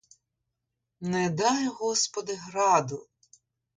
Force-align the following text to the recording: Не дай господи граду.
Не 1.11 1.21
дай 1.41 1.67
господи 1.67 2.35
граду. 2.47 3.07